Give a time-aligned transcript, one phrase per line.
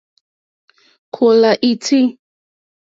[1.19, 2.01] Kólà ítí.